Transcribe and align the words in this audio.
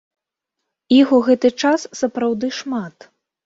Іх 0.99 1.07
у 1.19 1.21
гэты 1.29 1.53
час 1.67 1.87
сапраўды 2.03 2.53
шмат. 2.65 3.11